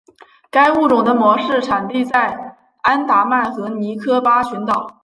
[0.49, 4.97] 该物种的模式产地在安达曼和尼科巴群岛。